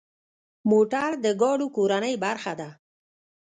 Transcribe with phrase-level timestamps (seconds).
[0.69, 2.69] موټر د ګاډو کورنۍ برخه ده.